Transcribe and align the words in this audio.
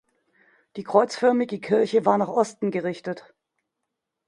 Die 0.77 0.83
kreuzförmige 0.83 1.59
Kirche 1.59 2.07
war 2.07 2.17
nach 2.17 2.27
Osten 2.27 2.71
gerichtet. 2.71 3.35